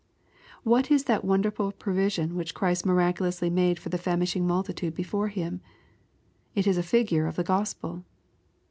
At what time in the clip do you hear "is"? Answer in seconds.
0.89-1.03, 6.65-6.79